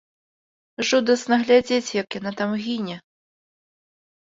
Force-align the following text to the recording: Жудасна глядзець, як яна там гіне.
Жудасна 0.91 1.35
глядзець, 1.43 1.95
як 2.01 2.07
яна 2.21 2.31
там 2.41 2.51
гіне. 2.65 2.97